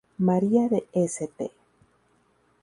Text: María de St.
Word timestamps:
María 0.17 0.67
de 0.67 0.83
St. 0.95 1.51